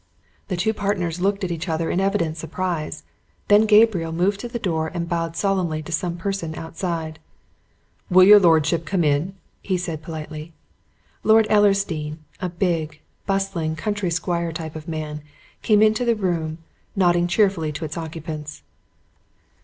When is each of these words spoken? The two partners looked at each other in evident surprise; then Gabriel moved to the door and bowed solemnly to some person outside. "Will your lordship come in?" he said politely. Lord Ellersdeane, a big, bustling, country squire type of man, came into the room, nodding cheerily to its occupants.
The 0.47 0.57
two 0.57 0.73
partners 0.73 1.21
looked 1.21 1.43
at 1.43 1.51
each 1.51 1.69
other 1.69 1.91
in 1.91 1.99
evident 1.99 2.35
surprise; 2.35 3.03
then 3.49 3.67
Gabriel 3.67 4.11
moved 4.11 4.39
to 4.39 4.47
the 4.47 4.57
door 4.57 4.89
and 4.91 5.07
bowed 5.07 5.37
solemnly 5.37 5.83
to 5.83 5.91
some 5.91 6.17
person 6.17 6.55
outside. 6.55 7.19
"Will 8.09 8.23
your 8.23 8.39
lordship 8.39 8.83
come 8.83 9.03
in?" 9.03 9.35
he 9.61 9.77
said 9.77 10.01
politely. 10.01 10.53
Lord 11.23 11.45
Ellersdeane, 11.51 12.17
a 12.39 12.49
big, 12.49 12.99
bustling, 13.27 13.75
country 13.75 14.09
squire 14.09 14.51
type 14.51 14.75
of 14.75 14.87
man, 14.87 15.21
came 15.61 15.83
into 15.83 16.03
the 16.03 16.15
room, 16.15 16.57
nodding 16.95 17.27
cheerily 17.27 17.71
to 17.73 17.85
its 17.85 17.95
occupants. 17.95 18.63